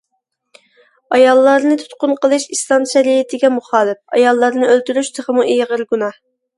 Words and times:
ئاياللارنى 1.17 1.77
تۇتقۇن 1.83 2.15
قىلىش 2.25 2.49
ئىسلام 2.57 2.89
شەرىئىتىگە 2.95 3.55
مۇخالىپ، 3.61 4.05
ئاياللارنى 4.19 4.75
ئۆلتۈرۈش 4.75 5.17
تېخىمۇ 5.17 5.49
ئېغىر 5.57 5.91
گۇناھ. 5.95 6.23